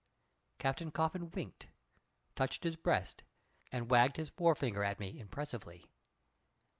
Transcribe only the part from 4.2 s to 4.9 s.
forefinger